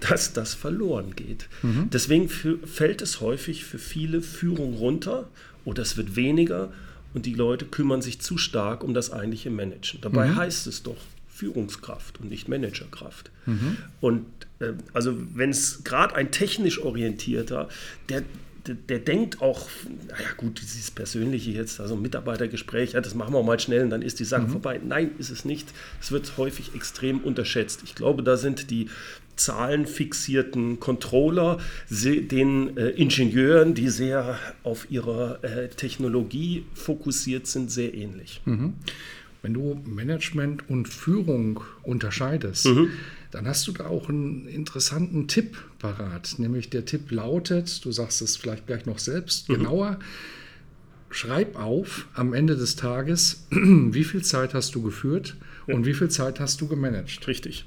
dass 0.00 0.32
das 0.32 0.54
verloren 0.54 1.14
geht. 1.14 1.48
Mhm. 1.62 1.88
Deswegen 1.92 2.28
fällt 2.28 3.02
es 3.02 3.20
häufig 3.20 3.64
für 3.64 3.78
viele 3.78 4.20
Führung 4.20 4.74
runter 4.74 5.28
oder 5.64 5.82
es 5.82 5.96
wird 5.96 6.16
weniger 6.16 6.72
und 7.14 7.26
die 7.26 7.34
Leute 7.34 7.66
kümmern 7.66 8.02
sich 8.02 8.20
zu 8.20 8.36
stark 8.38 8.82
um 8.82 8.94
das 8.94 9.12
eigentliche 9.12 9.50
Managen. 9.50 10.00
Dabei 10.00 10.28
mhm. 10.28 10.36
heißt 10.36 10.66
es 10.66 10.82
doch 10.82 10.96
Führungskraft 11.28 12.20
und 12.20 12.30
nicht 12.30 12.48
Managerkraft. 12.48 13.30
Mhm. 13.46 13.76
Und 14.00 14.26
äh, 14.60 14.72
also 14.92 15.16
wenn 15.34 15.50
es 15.50 15.84
gerade 15.84 16.14
ein 16.14 16.30
technisch 16.30 16.80
orientierter, 16.80 17.68
der, 18.08 18.22
der, 18.66 18.74
der, 18.74 18.98
denkt 19.00 19.42
auch, 19.42 19.68
naja 20.08 20.28
gut, 20.36 20.60
dieses 20.60 20.90
Persönliche 20.90 21.50
jetzt, 21.50 21.80
also 21.80 21.96
Mitarbeitergespräch, 21.96 22.92
ja, 22.92 23.00
das 23.00 23.14
machen 23.14 23.34
wir 23.34 23.42
mal 23.42 23.58
schnell 23.58 23.84
und 23.84 23.90
dann 23.90 24.02
ist 24.02 24.20
die 24.20 24.24
Sache 24.24 24.42
mhm. 24.42 24.50
vorbei. 24.50 24.80
Nein, 24.84 25.10
ist 25.18 25.30
es 25.30 25.44
nicht. 25.44 25.68
Es 26.00 26.12
wird 26.12 26.36
häufig 26.36 26.74
extrem 26.74 27.20
unterschätzt. 27.20 27.80
Ich 27.84 27.94
glaube, 27.94 28.22
da 28.22 28.36
sind 28.36 28.70
die 28.70 28.88
zahlenfixierten 29.36 30.78
Controller, 30.78 31.58
den 31.90 32.76
äh, 32.76 32.90
Ingenieuren, 32.90 33.74
die 33.74 33.88
sehr 33.88 34.38
auf 34.62 34.86
ihre 34.90 35.42
äh, 35.42 35.68
Technologie 35.68 36.64
fokussiert 36.74 37.46
sind, 37.46 37.70
sehr 37.70 37.94
ähnlich. 37.94 38.42
Mhm. 38.44 38.74
Wenn 39.42 39.54
du 39.54 39.80
Management 39.84 40.68
und 40.68 40.86
Führung 40.86 41.60
unterscheidest, 41.82 42.66
mhm. 42.66 42.90
Dann 43.32 43.48
hast 43.48 43.66
du 43.66 43.72
da 43.72 43.86
auch 43.86 44.08
einen 44.08 44.46
interessanten 44.46 45.26
Tipp 45.26 45.56
parat. 45.78 46.34
Nämlich 46.38 46.70
der 46.70 46.84
Tipp 46.84 47.10
lautet, 47.10 47.84
du 47.84 47.90
sagst 47.90 48.22
es 48.22 48.36
vielleicht 48.36 48.66
gleich 48.66 48.86
noch 48.86 48.98
selbst 48.98 49.48
mhm. 49.48 49.54
genauer, 49.54 49.98
schreib 51.10 51.56
auf 51.56 52.06
am 52.14 52.34
Ende 52.34 52.56
des 52.56 52.76
Tages, 52.76 53.46
wie 53.50 54.04
viel 54.04 54.22
Zeit 54.22 54.54
hast 54.54 54.74
du 54.74 54.82
geführt 54.82 55.36
ja. 55.66 55.74
und 55.74 55.86
wie 55.86 55.94
viel 55.94 56.10
Zeit 56.10 56.40
hast 56.40 56.60
du 56.60 56.68
gemanagt. 56.68 57.26
Richtig. 57.26 57.64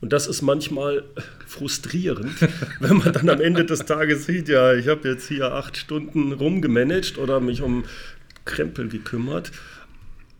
Und 0.00 0.12
das 0.12 0.28
ist 0.28 0.42
manchmal 0.42 1.04
frustrierend, 1.46 2.32
wenn 2.80 2.98
man 2.98 3.12
dann 3.12 3.28
am 3.28 3.40
Ende 3.40 3.64
des 3.64 3.80
Tages 3.80 4.26
sieht, 4.26 4.48
ja, 4.48 4.74
ich 4.74 4.86
habe 4.86 5.08
jetzt 5.08 5.26
hier 5.26 5.52
acht 5.52 5.76
Stunden 5.76 6.32
rumgemanagt 6.32 7.18
oder 7.18 7.40
mich 7.40 7.62
um 7.62 7.84
Krempel 8.44 8.88
gekümmert 8.88 9.50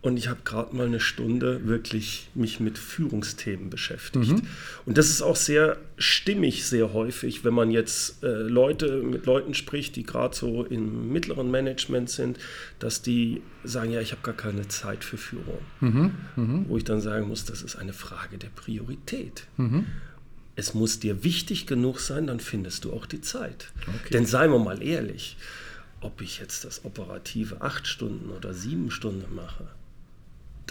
und 0.03 0.17
ich 0.17 0.29
habe 0.29 0.39
gerade 0.43 0.75
mal 0.75 0.87
eine 0.87 0.99
Stunde 0.99 1.67
wirklich 1.67 2.27
mich 2.33 2.59
mit 2.59 2.79
Führungsthemen 2.79 3.69
beschäftigt. 3.69 4.31
Mhm. 4.31 4.41
Und 4.87 4.97
das 4.97 5.09
ist 5.09 5.21
auch 5.21 5.35
sehr 5.35 5.77
stimmig, 5.97 6.65
sehr 6.65 6.91
häufig, 6.91 7.45
wenn 7.45 7.53
man 7.53 7.69
jetzt 7.69 8.23
äh, 8.23 8.27
Leute 8.27 9.03
mit 9.03 9.27
Leuten 9.27 9.53
spricht, 9.53 9.95
die 9.95 10.03
gerade 10.03 10.35
so 10.35 10.65
im 10.65 11.13
mittleren 11.13 11.51
Management 11.51 12.09
sind, 12.09 12.39
dass 12.79 13.03
die 13.03 13.43
sagen, 13.63 13.91
ja, 13.91 14.01
ich 14.01 14.11
habe 14.11 14.23
gar 14.23 14.35
keine 14.35 14.67
Zeit 14.67 15.03
für 15.03 15.17
Führung. 15.17 15.59
Mhm. 15.81 16.15
Mhm. 16.35 16.65
Wo 16.67 16.77
ich 16.77 16.83
dann 16.83 16.99
sagen 16.99 17.27
muss, 17.27 17.45
das 17.45 17.61
ist 17.61 17.75
eine 17.75 17.93
Frage 17.93 18.39
der 18.39 18.49
Priorität. 18.49 19.45
Mhm. 19.57 19.85
Es 20.55 20.73
muss 20.73 20.99
dir 20.99 21.23
wichtig 21.23 21.67
genug 21.67 21.99
sein, 21.99 22.25
dann 22.25 22.39
findest 22.39 22.85
du 22.85 22.93
auch 22.93 23.05
die 23.05 23.21
Zeit. 23.21 23.71
Okay. 23.81 24.13
Denn 24.13 24.25
seien 24.25 24.51
wir 24.51 24.59
mal 24.59 24.81
ehrlich, 24.81 25.37
ob 26.01 26.21
ich 26.21 26.39
jetzt 26.39 26.65
das 26.65 26.83
Operative 26.85 27.61
acht 27.61 27.87
Stunden 27.87 28.31
oder 28.31 28.55
sieben 28.55 28.89
Stunden 28.89 29.35
mache, 29.35 29.67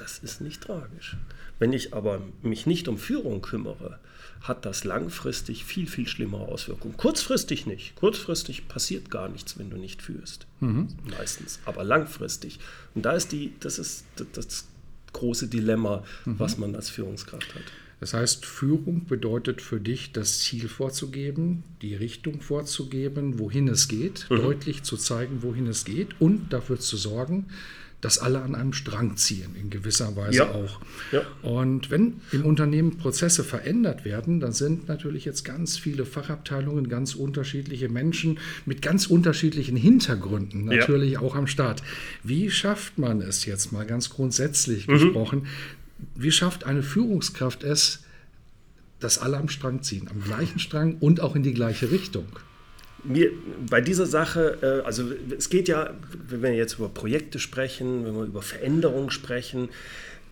das 0.00 0.19
ist 0.19 0.40
nicht 0.40 0.62
tragisch. 0.62 1.16
Wenn 1.59 1.73
ich 1.73 1.92
aber 1.92 2.23
mich 2.42 2.66
nicht 2.66 2.88
um 2.88 2.99
Führung 2.99 3.42
kümmere, 3.42 3.99
hat 4.40 4.64
das 4.64 4.85
langfristig 4.85 5.64
viel, 5.64 5.87
viel 5.87 6.09
schlimmere 6.09 6.47
Auswirkungen. 6.47 6.97
Kurzfristig 6.97 7.66
nicht. 7.66 7.95
Kurzfristig 7.97 8.66
passiert 8.69 9.11
gar 9.11 9.28
nichts, 9.28 9.59
wenn 9.59 9.69
du 9.69 9.76
nicht 9.76 10.00
führst. 10.00 10.47
Mhm. 10.61 10.88
Meistens. 11.04 11.61
Aber 11.66 11.85
langfristig. 11.85 12.59
Und 12.95 13.04
da 13.04 13.12
ist 13.12 13.33
die, 13.33 13.52
das 13.61 13.78
ist 13.78 14.07
das 14.33 14.66
große 15.12 15.49
Dilemma, 15.49 16.02
mhm. 16.25 16.38
was 16.38 16.57
man 16.57 16.75
als 16.75 16.88
Führungskraft 16.88 17.54
hat. 17.54 17.64
Das 18.00 18.14
heißt, 18.14 18.47
Führung 18.47 19.04
bedeutet 19.04 19.61
für 19.61 19.78
dich, 19.78 20.12
das 20.12 20.40
Ziel 20.40 20.69
vorzugeben, 20.69 21.62
die 21.83 21.95
Richtung 21.95 22.40
vorzugeben, 22.40 23.38
wohin 23.38 23.69
es 23.69 23.88
geht, 23.88 24.26
mhm. 24.30 24.37
deutlich 24.37 24.83
zu 24.83 24.97
zeigen, 24.97 25.42
wohin 25.42 25.66
es 25.66 25.85
geht 25.85 26.19
und 26.19 26.50
dafür 26.50 26.80
zu 26.80 26.97
sorgen, 26.97 27.49
dass 28.00 28.19
alle 28.19 28.40
an 28.40 28.54
einem 28.54 28.73
Strang 28.73 29.16
ziehen, 29.16 29.54
in 29.61 29.69
gewisser 29.69 30.16
Weise 30.16 30.38
ja. 30.38 30.50
auch. 30.50 30.80
Ja. 31.12 31.23
Und 31.42 31.90
wenn 31.90 32.21
im 32.33 32.45
Unternehmen 32.45 32.97
Prozesse 32.97 33.45
verändert 33.45 34.04
werden, 34.04 34.40
dann 34.40 34.52
sind 34.52 34.88
natürlich 34.88 35.25
jetzt 35.25 35.45
ganz 35.45 35.76
viele 35.76 36.07
Fachabteilungen, 36.07 36.88
ganz 36.88 37.14
unterschiedliche 37.14 37.88
Menschen 37.88 38.38
mit 38.64 38.80
ganz 38.80 39.07
unterschiedlichen 39.07 39.76
Hintergründen 39.76 40.64
natürlich 40.64 41.12
ja. 41.12 41.21
auch 41.21 41.35
am 41.35 41.47
Start. 41.47 41.83
Wie 42.23 42.50
schafft 42.50 42.99
man 42.99 43.21
es 43.21 43.45
jetzt 43.45 43.73
mal 43.73 43.85
ganz 43.85 44.11
grundsätzlich 44.11 44.87
mhm. 44.87 44.92
gesprochen? 44.92 45.47
Wie 46.14 46.33
schafft 46.33 46.64
eine 46.64 46.83
Führungskraft 46.83 47.62
es, 47.64 48.00
dass 48.99 49.19
alle 49.19 49.37
am 49.37 49.49
Strang 49.49 49.83
ziehen, 49.83 50.09
am 50.09 50.23
gleichen 50.23 50.59
Strang 50.59 50.97
und 51.00 51.21
auch 51.21 51.37
in 51.37 51.42
die 51.42 51.54
gleiche 51.54 51.90
Richtung? 51.90 52.26
Mir 53.04 53.30
bei 53.69 53.80
dieser 53.80 54.07
Sache, 54.07 54.59
äh, 54.62 54.87
also 54.87 55.11
es 55.37 55.50
geht 55.50 55.69
ja, 55.69 55.95
wenn 56.28 56.42
wir 56.42 56.54
jetzt 56.54 56.75
über 56.75 56.88
Projekte 56.88 57.38
sprechen, 57.38 58.04
wenn 58.04 58.14
wir 58.14 58.25
über 58.25 58.42
Veränderungen 58.42 59.11
sprechen, 59.11 59.69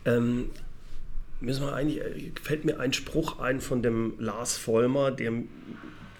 ähm, 0.05 0.51
müssen 1.41 1.63
wir 1.63 1.75
eigentlich, 1.75 2.01
äh, 2.01 2.33
fällt 2.43 2.65
mir 2.65 2.81
ein 2.81 2.93
Spruch 2.93 3.39
ein 3.39 3.61
von 3.61 3.83
dem 3.83 4.15
Lars 4.19 4.57
Vollmer, 4.57 5.11
dem 5.11 5.49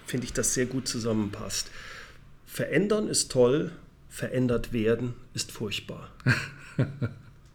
finde 0.05 0.25
ich 0.25 0.33
das 0.33 0.53
sehr 0.53 0.65
gut 0.65 0.87
zusammenpasst. 0.87 1.69
Verändern 2.45 3.07
ist 3.07 3.31
toll, 3.31 3.71
verändert 4.09 4.73
werden 4.73 5.13
ist 5.33 5.51
furchtbar. 5.51 6.09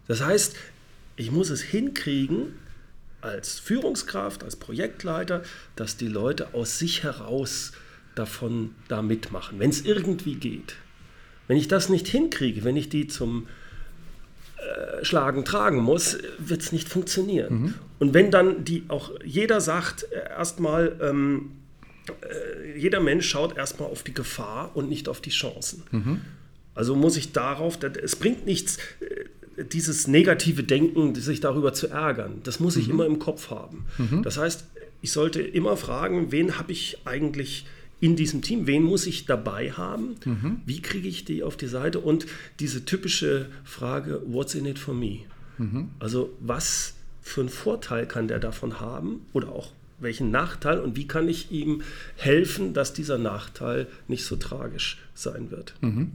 Das 0.07 0.21
heißt, 0.23 0.55
ich 1.17 1.31
muss 1.31 1.49
es 1.49 1.63
hinkriegen, 1.63 2.59
als 3.23 3.59
Führungskraft, 3.59 4.45
als 4.45 4.57
Projektleiter, 4.57 5.43
dass 5.77 5.97
die 5.97 6.09
Leute 6.09 6.53
aus 6.53 6.79
sich 6.79 7.03
heraus 7.03 7.73
davon 8.15 8.75
da 8.89 9.03
mitmachen, 9.03 9.59
wenn 9.59 9.71
es 9.71 9.85
irgendwie 9.85 10.35
geht. 10.35 10.77
Wenn 11.47 11.57
ich 11.57 11.69
das 11.69 11.89
nicht 11.89 12.09
hinkriege, 12.09 12.65
wenn 12.65 12.77
ich 12.77 12.89
die 12.89 13.07
zum 13.07 13.47
äh, 14.57 15.05
Schlagen 15.05 15.45
tragen 15.45 15.79
muss, 15.79 16.19
wird 16.39 16.63
es 16.63 16.73
nicht 16.73 16.89
funktionieren. 16.89 17.55
Mhm. 17.55 17.75
Und 17.99 18.15
wenn 18.15 18.31
dann 18.31 18.65
die 18.65 18.85
auch 18.89 19.11
jeder 19.25 19.61
sagt, 19.61 20.05
äh, 20.11 20.31
erstmal, 20.31 20.97
ähm, 21.03 21.53
äh, 22.09 22.79
jeder 22.79 23.01
Mensch 23.01 23.29
schaut 23.29 23.57
erstmal 23.57 23.91
auf 23.91 24.03
die 24.03 24.15
Gefahr 24.15 24.71
und 24.75 24.89
nicht 24.89 25.09
auf 25.09 25.21
die 25.21 25.31
Chancen. 25.31 25.83
Mhm. 25.91 26.21
Also 26.75 26.97
muss 26.97 27.17
ich 27.17 27.33
darauf, 27.33 27.79
es 27.83 28.17
bringt 28.17 28.47
nichts, 28.47 28.79
äh, 29.01 29.65
dieses 29.73 30.09
negative 30.09 30.65
Denken, 30.65 31.15
sich 31.15 31.41
darüber 31.41 31.73
zu 31.73 31.89
ärgern. 31.89 32.41
Das 32.43 32.59
muss 32.59 32.77
ich 32.77 32.87
mhm. 32.87 32.95
immer 32.95 33.07
im 33.07 33.19
Kopf 33.19 33.51
haben. 33.51 33.87
Mhm. 33.99 34.23
Das 34.23 34.39
heißt, 34.39 34.65
ich 35.01 35.13
sollte 35.13 35.43
immer 35.43 35.77
fragen, 35.77 36.33
wen 36.33 36.59
habe 36.59 36.73
ich 36.73 36.99
eigentlich 37.05 37.67
in 38.05 38.17
diesem 38.17 38.43
Team, 38.43 38.67
wen 38.67 38.83
muss 38.83 39.07
ich 39.07 39.25
dabei 39.25 39.73
haben, 39.73 40.17
mhm. 40.27 40.61
wie 40.67 40.83
kriege 40.83 41.09
ich 41.09 41.25
die 41.25 41.43
auf 41.43 41.57
die 41.57 41.69
Seite 41.69 42.01
und 42.01 42.27
diese 42.61 42.85
typische 42.85 43.49
Frage, 43.65 44.21
what's 44.27 44.55
in 44.55 44.67
it 44.67 44.79
for 44.79 44.93
me? 44.93 45.21
Mhm. 45.57 45.89
Also 46.01 46.29
was 46.39 46.97
für 47.23 47.41
einen 47.41 47.49
Vorteil 47.49 48.07
kann 48.07 48.29
der 48.29 48.41
davon 48.41 48.79
haben 48.79 49.23
oder 49.33 49.49
auch 49.49 49.73
welchen 49.99 50.31
Nachteil 50.31 50.81
und 50.81 50.97
wie 50.97 51.07
kann 51.07 51.29
ich 51.29 51.51
ihm 51.51 51.83
helfen, 52.17 52.75
dass 52.75 52.93
dieser 52.93 53.19
Nachteil 53.19 53.87
nicht 54.09 54.25
so 54.25 54.37
tragisch 54.37 54.99
sein 55.15 55.51
wird. 55.51 55.75
Mhm. 55.81 56.13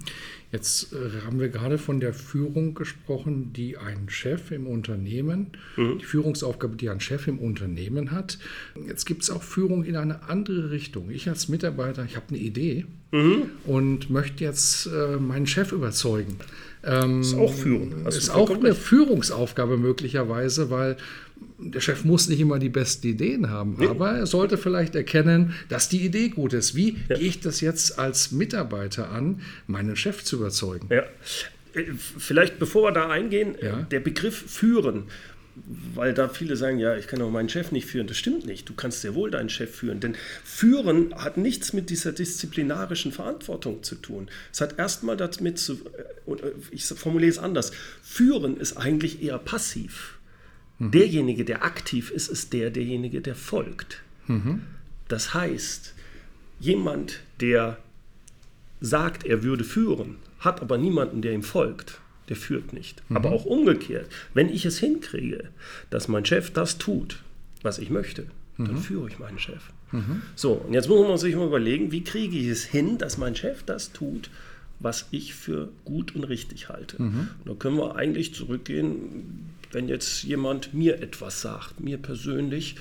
Jetzt 0.51 0.93
äh, 0.93 1.25
haben 1.25 1.39
wir 1.39 1.49
gerade 1.49 1.77
von 1.77 1.99
der 1.99 2.13
Führung 2.13 2.73
gesprochen, 2.73 3.53
die 3.53 3.77
ein 3.77 4.09
Chef 4.09 4.51
im 4.51 4.67
Unternehmen, 4.67 5.51
mhm. 5.77 5.99
die 5.99 6.05
Führungsaufgabe, 6.05 6.75
die 6.75 6.89
ein 6.89 6.99
Chef 6.99 7.27
im 7.27 7.39
Unternehmen 7.39 8.11
hat. 8.11 8.39
Jetzt 8.87 9.05
gibt 9.05 9.23
es 9.23 9.29
auch 9.29 9.43
Führung 9.43 9.83
in 9.83 9.95
eine 9.95 10.23
andere 10.23 10.71
Richtung. 10.71 11.11
Ich 11.11 11.29
als 11.29 11.49
Mitarbeiter, 11.49 12.03
ich 12.03 12.15
habe 12.15 12.29
eine 12.29 12.39
Idee 12.39 12.85
mhm. 13.11 13.43
und 13.65 14.09
möchte 14.09 14.43
jetzt 14.43 14.87
äh, 14.87 15.17
meinen 15.17 15.47
Chef 15.47 15.71
überzeugen. 15.71 16.37
Ähm, 16.83 17.21
ist 17.21 17.35
auch 17.35 17.53
Führung. 17.53 18.03
Das 18.05 18.17
ist 18.17 18.29
auch 18.29 18.49
eine 18.49 18.73
Führungsaufgabe 18.73 19.77
möglicherweise, 19.77 20.69
weil 20.69 20.97
der 21.59 21.81
Chef 21.81 22.05
muss 22.05 22.29
nicht 22.29 22.39
immer 22.39 22.59
die 22.59 22.69
besten 22.69 23.07
Ideen 23.07 23.49
haben, 23.49 23.75
nee. 23.77 23.87
aber 23.87 24.11
er 24.11 24.25
sollte 24.25 24.57
vielleicht 24.57 24.95
erkennen, 24.95 25.53
dass 25.67 25.89
die 25.89 26.05
Idee 26.05 26.29
gut 26.29 26.53
ist. 26.53 26.75
Wie 26.75 26.97
ja. 27.09 27.17
gehe 27.17 27.27
ich 27.27 27.39
das 27.39 27.61
jetzt 27.61 27.99
als 27.99 28.31
Mitarbeiter 28.31 29.09
an, 29.09 29.41
meinen 29.67 29.95
Chef 29.95 30.23
zu 30.23 30.37
überzeugen? 30.37 30.87
Ja. 30.89 31.03
Äh, 31.73 31.85
vielleicht 31.95 32.59
bevor 32.59 32.83
wir 32.83 32.91
da 32.91 33.09
eingehen, 33.09 33.55
ja. 33.61 33.81
der 33.83 33.99
Begriff 33.99 34.35
führen, 34.35 35.03
weil 35.93 36.13
da 36.13 36.29
viele 36.29 36.55
sagen, 36.55 36.79
ja, 36.79 36.95
ich 36.95 37.07
kann 37.07 37.21
auch 37.21 37.29
meinen 37.29 37.49
Chef 37.49 37.71
nicht 37.71 37.85
führen. 37.85 38.07
Das 38.07 38.17
stimmt 38.17 38.45
nicht. 38.45 38.69
Du 38.69 38.73
kannst 38.73 39.01
sehr 39.01 39.13
wohl 39.13 39.29
deinen 39.29 39.49
Chef 39.49 39.73
führen. 39.75 39.99
Denn 39.99 40.15
führen 40.43 41.13
hat 41.15 41.35
nichts 41.35 41.73
mit 41.73 41.89
dieser 41.89 42.13
disziplinarischen 42.13 43.11
Verantwortung 43.11 43.83
zu 43.83 43.95
tun. 43.95 44.29
Es 44.53 44.61
hat 44.61 44.79
erstmal 44.79 45.17
damit 45.17 45.59
zu, 45.59 45.73
äh, 45.73 46.31
äh, 46.31 46.53
ich 46.71 46.85
formuliere 46.85 47.31
es 47.31 47.39
anders, 47.39 47.71
führen 48.01 48.57
ist 48.57 48.77
eigentlich 48.77 49.21
eher 49.21 49.37
passiv. 49.37 50.18
Mhm. 50.79 50.91
Derjenige, 50.91 51.45
der 51.45 51.63
aktiv 51.63 52.09
ist, 52.11 52.29
ist 52.29 52.53
der, 52.53 52.71
derjenige, 52.71 53.21
der 53.21 53.35
folgt. 53.35 54.01
Mhm. 54.27 54.61
Das 55.07 55.33
heißt, 55.33 55.93
jemand, 56.59 57.19
der 57.41 57.77
sagt, 58.81 59.25
er 59.25 59.43
würde 59.43 59.63
führen, 59.63 60.15
hat 60.39 60.61
aber 60.61 60.77
niemanden, 60.77 61.21
der 61.21 61.33
ihm 61.33 61.43
folgt, 61.43 61.99
der 62.29 62.35
führt 62.35 62.73
nicht. 62.73 63.03
Mhm. 63.09 63.17
Aber 63.17 63.31
auch 63.31 63.45
umgekehrt, 63.45 64.07
wenn 64.33 64.49
ich 64.49 64.65
es 64.65 64.79
hinkriege, 64.79 65.49
dass 65.89 66.07
mein 66.07 66.25
Chef 66.25 66.51
das 66.51 66.77
tut, 66.77 67.21
was 67.61 67.79
ich 67.79 67.89
möchte, 67.89 68.27
dann 68.57 68.75
mhm. 68.75 68.81
führe 68.81 69.07
ich 69.07 69.19
meinen 69.19 69.39
Chef. 69.39 69.71
Mhm. 69.91 70.21
So, 70.35 70.53
und 70.53 70.73
jetzt 70.73 70.89
muss 70.89 71.07
man 71.07 71.17
sich 71.17 71.35
mal 71.35 71.47
überlegen, 71.47 71.91
wie 71.91 72.03
kriege 72.03 72.37
ich 72.37 72.47
es 72.47 72.63
hin, 72.63 72.97
dass 72.97 73.17
mein 73.17 73.35
Chef 73.35 73.63
das 73.63 73.91
tut, 73.91 74.29
was 74.79 75.07
ich 75.11 75.33
für 75.33 75.69
gut 75.85 76.15
und 76.15 76.23
richtig 76.25 76.69
halte. 76.69 77.01
Mhm. 77.01 77.29
Und 77.39 77.47
da 77.49 77.53
können 77.53 77.77
wir 77.77 77.95
eigentlich 77.95 78.33
zurückgehen, 78.33 79.49
wenn 79.71 79.87
jetzt 79.87 80.23
jemand 80.23 80.73
mir 80.73 81.01
etwas 81.01 81.41
sagt, 81.41 81.79
mir 81.79 81.97
persönlich, 81.97 82.75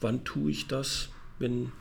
wann 0.00 0.24
tue 0.24 0.50
ich 0.50 0.66
das, 0.66 1.08
wenn 1.38 1.72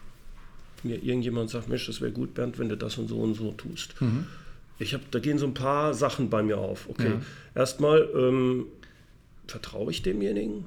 mir 0.83 1.01
irgendjemand 1.03 1.49
sagt, 1.49 1.69
Mensch, 1.69 1.85
das 1.85 2.01
wäre 2.01 2.11
gut, 2.11 2.33
Bernd, 2.33 2.59
wenn 2.59 2.69
du 2.69 2.77
das 2.77 2.97
und 2.97 3.07
so 3.07 3.19
und 3.19 3.35
so 3.35 3.51
tust. 3.51 3.99
Mhm. 4.01 4.25
Ich 4.79 4.93
habe, 4.93 5.03
da 5.11 5.19
gehen 5.19 5.37
so 5.37 5.45
ein 5.45 5.53
paar 5.53 5.93
Sachen 5.93 6.29
bei 6.29 6.43
mir 6.43 6.57
auf. 6.57 6.89
Okay, 6.89 7.09
ja. 7.09 7.21
erstmal 7.55 8.09
ähm, 8.15 8.65
vertraue 9.47 9.91
ich 9.91 10.01
demjenigen? 10.01 10.65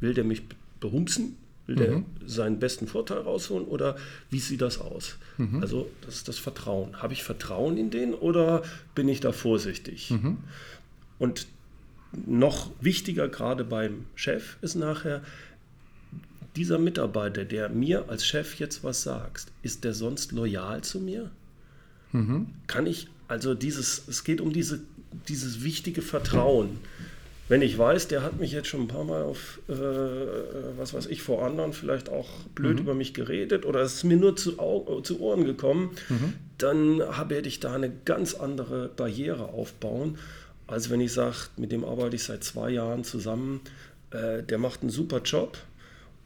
Will 0.00 0.14
der 0.14 0.24
mich 0.24 0.42
behumsen? 0.80 1.36
Will 1.66 1.76
mhm. 1.76 1.80
der 1.80 2.28
seinen 2.28 2.58
besten 2.58 2.86
Vorteil 2.86 3.18
rausholen 3.18 3.66
oder 3.66 3.96
wie 4.30 4.38
sieht 4.38 4.60
das 4.60 4.80
aus? 4.80 5.16
Mhm. 5.38 5.60
Also 5.60 5.90
das 6.04 6.16
ist 6.16 6.28
das 6.28 6.38
Vertrauen. 6.38 7.00
Habe 7.02 7.12
ich 7.12 7.24
Vertrauen 7.24 7.76
in 7.76 7.90
den 7.90 8.14
oder 8.14 8.62
bin 8.94 9.08
ich 9.08 9.20
da 9.20 9.32
vorsichtig? 9.32 10.10
Mhm. 10.10 10.38
Und 11.18 11.46
noch 12.12 12.70
wichtiger 12.80 13.28
gerade 13.28 13.64
beim 13.64 14.06
Chef 14.14 14.56
ist 14.62 14.74
nachher, 14.74 15.22
dieser 16.56 16.78
Mitarbeiter, 16.78 17.44
der 17.44 17.68
mir 17.68 18.08
als 18.08 18.26
Chef 18.26 18.58
jetzt 18.58 18.82
was 18.82 19.02
sagt, 19.02 19.46
ist 19.62 19.84
der 19.84 19.94
sonst 19.94 20.32
loyal 20.32 20.82
zu 20.82 21.00
mir? 21.00 21.30
Mhm. 22.12 22.48
Kann 22.66 22.86
ich, 22.86 23.08
also 23.28 23.54
dieses, 23.54 24.08
es 24.08 24.24
geht 24.24 24.40
um 24.40 24.52
diese, 24.52 24.80
dieses 25.28 25.62
wichtige 25.62 26.02
Vertrauen. 26.02 26.78
Wenn 27.48 27.62
ich 27.62 27.78
weiß, 27.78 28.08
der 28.08 28.22
hat 28.22 28.38
mich 28.38 28.52
jetzt 28.52 28.68
schon 28.68 28.82
ein 28.82 28.88
paar 28.88 29.04
Mal 29.04 29.22
auf, 29.22 29.60
äh, 29.68 29.72
was 30.76 30.92
weiß 30.92 31.06
ich, 31.06 31.22
vor 31.22 31.46
anderen 31.46 31.72
vielleicht 31.72 32.08
auch 32.10 32.28
blöd 32.54 32.74
mhm. 32.74 32.80
über 32.80 32.94
mich 32.94 33.14
geredet 33.14 33.64
oder 33.64 33.80
es 33.80 33.94
ist 33.94 34.04
mir 34.04 34.16
nur 34.16 34.36
zu, 34.36 34.52
zu 35.02 35.20
Ohren 35.20 35.44
gekommen, 35.44 35.92
mhm. 36.08 36.34
dann 36.58 36.98
werde 36.98 37.48
ich 37.48 37.60
da 37.60 37.74
eine 37.74 37.90
ganz 38.04 38.34
andere 38.34 38.88
Barriere 38.88 39.44
aufbauen, 39.50 40.18
als 40.68 40.90
wenn 40.90 41.00
ich 41.00 41.12
sage, 41.12 41.36
mit 41.56 41.72
dem 41.72 41.84
arbeite 41.84 42.14
ich 42.14 42.22
seit 42.22 42.44
zwei 42.44 42.70
Jahren 42.70 43.02
zusammen, 43.02 43.60
äh, 44.12 44.42
der 44.42 44.58
macht 44.58 44.82
einen 44.82 44.90
super 44.90 45.20
Job 45.22 45.58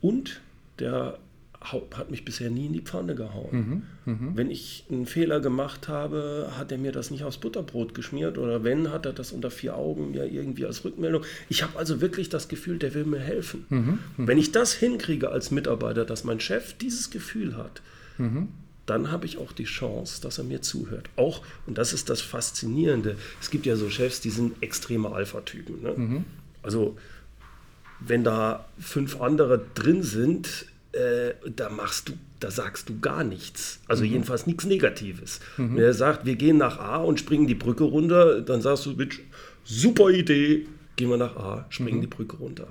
und 0.01 0.41
der 0.79 1.19
hat 1.63 2.11
mich 2.11 2.25
bisher 2.25 2.51
nie 2.51 2.67
in 2.67 2.73
die 2.73 2.81
Pfanne 2.81 3.15
gehauen. 3.15 3.85
Mhm, 4.05 4.13
mh. 4.13 4.33
Wenn 4.35 4.51
ich 4.51 4.85
einen 4.91 5.07
Fehler 5.07 5.39
gemacht 5.39 5.87
habe, 5.87 6.51
hat 6.59 6.73
er 6.73 6.79
mir 6.79 6.91
das 6.91 7.13
nicht 7.13 7.23
aufs 7.23 7.39
Butterbrot 7.39 7.95
geschmiert 7.95 8.37
oder 8.37 8.65
wenn, 8.65 8.91
hat 8.91 9.07
er 9.07 9.13
das 9.13 9.31
unter 9.31 9.49
vier 9.51 9.77
Augen 9.77 10.11
mir 10.11 10.25
irgendwie 10.27 10.67
als 10.67 10.85
Rückmeldung. 10.85 11.23
Ich 11.49 11.63
habe 11.63 11.79
also 11.79 12.01
wirklich 12.01 12.29
das 12.29 12.49
Gefühl, 12.49 12.79
der 12.79 12.95
will 12.95 13.05
mir 13.05 13.21
helfen. 13.21 13.65
Mhm, 13.69 13.99
mh. 14.17 14.27
Wenn 14.27 14.39
ich 14.39 14.51
das 14.51 14.73
hinkriege 14.73 15.31
als 15.31 15.53
Mitarbeiter, 15.53 16.05
dass 16.05 16.25
mein 16.25 16.41
Chef 16.41 16.75
dieses 16.75 17.11
Gefühl 17.11 17.57
hat, 17.57 17.81
mhm. 18.19 18.49
Dann 18.93 19.11
habe 19.11 19.25
ich 19.25 19.39
auch 19.39 19.53
die 19.53 19.65
Chance, 19.65 20.21
dass 20.21 20.37
er 20.37 20.45
mir 20.45 20.61
zuhört. 20.61 21.09
Auch, 21.17 21.43
und 21.67 21.79
das 21.79 21.95
ist 21.95 22.11
das 22.11 22.21
Faszinierende, 22.21 23.17
es 23.41 23.51
gibt 23.51 23.65
ja 23.65 23.75
so 23.77 23.89
Chefs, 23.89 24.21
die 24.21 24.31
sind 24.31 24.63
extreme 24.63 25.11
Alpha-Typen. 25.13 25.81
Ne? 25.83 25.95
Mhm. 25.97 26.25
Also 26.63 26.97
wenn 28.01 28.23
da 28.23 28.67
fünf 28.79 29.21
andere 29.21 29.65
drin 29.75 30.03
sind, 30.03 30.67
äh, 30.93 31.33
da 31.57 31.71
machst 31.71 32.11
du, 32.11 32.13
da 32.39 32.51
sagst 32.51 32.91
du 32.91 33.01
gar 33.01 33.25
nichts. 33.25 33.81
Also 33.89 34.05
mhm. 34.05 34.11
jedenfalls 34.11 34.47
nichts 34.47 34.67
Negatives. 34.67 35.41
Mhm. 35.57 35.77
Wenn 35.77 35.85
er 35.85 35.95
sagt, 35.95 36.27
wir 36.27 36.37
gehen 36.37 36.59
nach 36.59 36.79
A 36.79 36.97
und 36.97 37.19
springen 37.19 37.47
die 37.47 37.55
Brücke 37.55 37.85
runter, 37.85 38.43
dann 38.43 38.61
sagst 38.61 38.85
du, 38.85 38.95
Bitch, 38.95 39.21
super 39.65 40.11
Idee, 40.11 40.67
gehen 40.97 41.09
wir 41.09 41.17
nach 41.17 41.37
A, 41.37 41.67
springen 41.71 41.99
mhm. 41.99 42.03
die 42.03 42.09
Brücke 42.09 42.37
runter. 42.37 42.69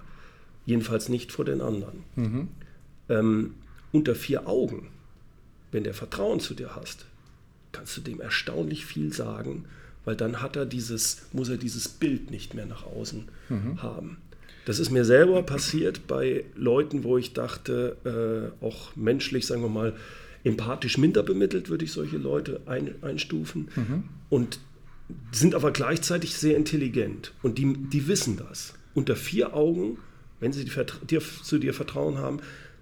Jedenfalls 0.67 1.09
nicht 1.09 1.31
vor 1.31 1.45
den 1.45 1.61
anderen. 1.61 2.03
Mhm. 2.15 2.47
Ähm, 3.09 3.53
unter 3.91 4.13
vier 4.13 4.47
Augen, 4.47 4.87
wenn 5.71 5.83
der 5.83 5.93
Vertrauen 5.93 6.39
zu 6.39 6.53
dir 6.53 6.75
hast, 6.75 7.05
kannst 7.71 7.95
du 7.97 8.01
dem 8.01 8.19
erstaunlich 8.19 8.85
viel 8.85 9.13
sagen, 9.13 9.65
weil 10.05 10.15
dann 10.15 10.41
hat 10.41 10.55
er 10.55 10.65
dieses, 10.65 11.23
muss 11.31 11.49
er 11.49 11.57
dieses 11.57 11.87
Bild 11.87 12.31
nicht 12.31 12.53
mehr 12.53 12.65
nach 12.65 12.85
außen 12.85 13.27
mhm. 13.49 13.81
haben. 13.81 14.17
Das 14.65 14.79
ist 14.79 14.91
mir 14.91 15.05
selber 15.05 15.43
passiert 15.43 16.07
bei 16.07 16.43
Leuten, 16.55 17.03
wo 17.03 17.17
ich 17.17 17.33
dachte, 17.33 18.51
äh, 18.61 18.63
auch 18.65 18.95
menschlich, 18.95 19.47
sagen 19.47 19.61
wir 19.61 19.69
mal, 19.69 19.93
empathisch 20.43 20.97
minder 20.97 21.23
bemittelt, 21.23 21.69
würde 21.69 21.85
ich 21.85 21.91
solche 21.91 22.17
Leute 22.17 22.61
ein, 22.65 22.95
einstufen. 23.01 23.69
Mhm. 23.75 24.03
Und 24.29 24.59
sind 25.31 25.55
aber 25.55 25.71
gleichzeitig 25.71 26.35
sehr 26.35 26.55
intelligent. 26.55 27.33
Und 27.41 27.57
die, 27.57 27.73
die 27.73 28.07
wissen 28.07 28.37
das. 28.37 28.73
Unter 28.93 29.15
vier 29.15 29.55
Augen, 29.55 29.97
wenn 30.39 30.53
sie 30.53 30.65
dir, 30.65 31.21
zu 31.43 31.57
dir 31.57 31.73
Vertrauen 31.73 32.17
haben, 32.17 32.39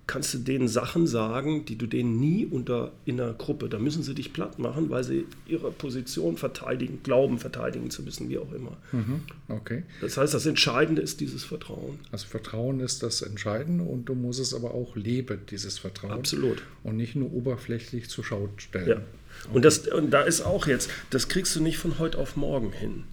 kannst 0.09 0.33
du 0.33 0.39
denen 0.39 0.67
Sachen 0.67 1.05
sagen, 1.05 1.65
die 1.65 1.75
du 1.75 1.85
denen 1.85 2.19
nie 2.19 2.43
unter 2.43 2.93
in 3.05 3.21
einer 3.21 3.31
Gruppe, 3.33 3.69
da 3.69 3.77
müssen 3.77 4.01
sie 4.01 4.15
dich 4.15 4.33
platt 4.33 4.57
machen, 4.57 4.89
weil 4.89 5.03
sie 5.03 5.27
ihre 5.45 5.71
Position 5.71 6.35
verteidigen, 6.35 7.01
glauben 7.03 7.37
verteidigen 7.37 7.91
zu 7.91 8.01
müssen, 8.01 8.27
wie 8.27 8.39
auch 8.39 8.51
immer. 8.51 8.75
Mhm, 8.91 9.21
okay. 9.49 9.83
Das 10.01 10.17
heißt, 10.17 10.33
das 10.33 10.47
Entscheidende 10.47 11.03
ist 11.03 11.19
dieses 11.19 11.43
Vertrauen. 11.43 11.99
Also 12.11 12.25
Vertrauen 12.25 12.79
ist 12.79 13.03
das 13.03 13.21
Entscheidende 13.21 13.83
und 13.83 14.05
du 14.05 14.15
musst 14.15 14.39
es 14.39 14.55
aber 14.55 14.73
auch 14.73 14.95
leben, 14.95 15.41
dieses 15.51 15.77
Vertrauen. 15.77 16.13
Absolut. 16.13 16.63
Und 16.81 16.97
nicht 16.97 17.15
nur 17.15 17.31
oberflächlich 17.31 18.09
zur 18.09 18.23
Schau 18.23 18.49
stellen. 18.57 18.87
Ja. 18.87 18.95
Okay. 18.95 19.53
Und, 19.53 19.63
das, 19.63 19.87
und 19.89 20.09
da 20.09 20.23
ist 20.23 20.41
auch 20.41 20.65
jetzt, 20.65 20.89
das 21.11 21.29
kriegst 21.29 21.55
du 21.55 21.61
nicht 21.61 21.77
von 21.77 21.99
heute 21.99 22.17
auf 22.17 22.35
morgen 22.35 22.71
hin. 22.71 23.03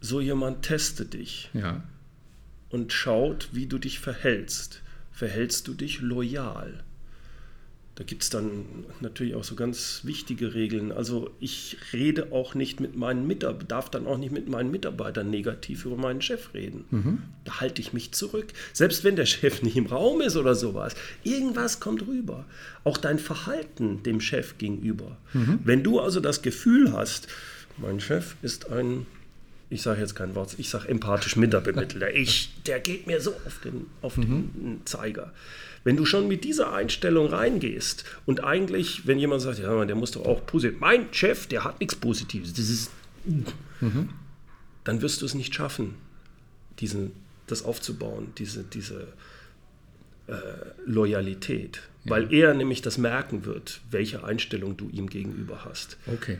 So 0.00 0.22
jemand 0.22 0.62
testet 0.62 1.12
dich 1.12 1.50
ja. 1.52 1.84
und 2.70 2.94
schaut, 2.94 3.50
wie 3.52 3.66
du 3.66 3.76
dich 3.76 3.98
verhältst 3.98 4.80
verhältst 5.16 5.66
du 5.66 5.72
dich 5.72 6.02
loyal. 6.02 6.84
Da 7.94 8.04
gibt 8.04 8.22
es 8.22 8.28
dann 8.28 8.66
natürlich 9.00 9.34
auch 9.34 9.44
so 9.44 9.54
ganz 9.54 10.02
wichtige 10.04 10.52
Regeln. 10.52 10.92
Also 10.92 11.30
ich 11.40 11.78
rede 11.94 12.32
auch 12.32 12.54
nicht 12.54 12.80
mit 12.80 12.94
meinen 12.96 13.26
Mitarbeitern, 13.26 13.68
darf 13.68 13.88
dann 13.88 14.06
auch 14.06 14.18
nicht 14.18 14.32
mit 14.32 14.50
meinen 14.50 14.70
Mitarbeitern 14.70 15.30
negativ 15.30 15.86
über 15.86 15.96
meinen 15.96 16.20
Chef 16.20 16.52
reden. 16.52 16.84
Mhm. 16.90 17.22
Da 17.44 17.60
halte 17.60 17.80
ich 17.80 17.94
mich 17.94 18.12
zurück. 18.12 18.48
Selbst 18.74 19.04
wenn 19.04 19.16
der 19.16 19.24
Chef 19.24 19.62
nicht 19.62 19.78
im 19.78 19.86
Raum 19.86 20.20
ist 20.20 20.36
oder 20.36 20.54
sowas. 20.54 20.94
Irgendwas 21.24 21.80
kommt 21.80 22.06
rüber. 22.06 22.44
Auch 22.84 22.98
dein 22.98 23.18
Verhalten 23.18 24.02
dem 24.02 24.20
Chef 24.20 24.58
gegenüber. 24.58 25.16
Mhm. 25.32 25.60
Wenn 25.64 25.82
du 25.82 25.98
also 25.98 26.20
das 26.20 26.42
Gefühl 26.42 26.92
hast, 26.92 27.28
mein 27.78 28.00
Chef 28.00 28.36
ist 28.42 28.70
ein 28.70 29.06
ich 29.68 29.82
sage 29.82 30.00
jetzt 30.00 30.14
kein 30.14 30.34
Wort, 30.34 30.54
ich 30.58 30.68
sage 30.68 30.88
empathisch 30.88 31.36
Minderbemittelter. 31.36 32.14
Ich, 32.14 32.52
der 32.66 32.78
geht 32.78 33.06
mir 33.06 33.20
so 33.20 33.32
auf 33.46 33.60
den, 33.64 33.86
auf 34.00 34.16
mhm. 34.16 34.50
den 34.54 34.80
Zeiger. 34.84 35.32
Wenn 35.82 35.96
du 35.96 36.04
schon 36.04 36.28
mit 36.28 36.44
dieser 36.44 36.72
Einstellung 36.72 37.28
reingehst 37.28 38.04
und 38.26 38.42
eigentlich, 38.42 39.06
wenn 39.06 39.18
jemand 39.18 39.42
sagt, 39.42 39.58
ja, 39.58 39.84
der 39.84 39.96
muss 39.96 40.12
doch 40.12 40.24
auch 40.24 40.44
positiv, 40.46 40.80
mein 40.80 41.12
Chef, 41.12 41.46
der 41.46 41.64
hat 41.64 41.80
nichts 41.80 41.96
Positives, 41.96 42.52
das 42.52 42.68
ist, 42.68 42.90
mhm. 43.24 44.10
dann 44.84 45.02
wirst 45.02 45.22
du 45.22 45.26
es 45.26 45.34
nicht 45.34 45.54
schaffen, 45.54 45.94
diesen, 46.78 47.12
das 47.46 47.64
aufzubauen, 47.64 48.32
diese, 48.38 48.62
diese 48.62 49.08
äh, 50.28 50.34
Loyalität, 50.84 51.82
ja. 52.04 52.10
weil 52.10 52.32
er 52.32 52.54
nämlich 52.54 52.82
das 52.82 52.98
merken 52.98 53.44
wird, 53.44 53.80
welche 53.90 54.24
Einstellung 54.24 54.76
du 54.76 54.88
ihm 54.90 55.08
gegenüber 55.08 55.64
hast. 55.64 55.98
Okay. 56.06 56.38